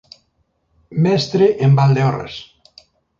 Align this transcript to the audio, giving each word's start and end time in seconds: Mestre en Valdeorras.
Mestre 1.07 1.49
en 1.67 1.75
Valdeorras. 1.81 2.35